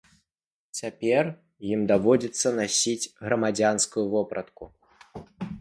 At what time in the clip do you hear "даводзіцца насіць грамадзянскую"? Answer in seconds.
1.93-4.05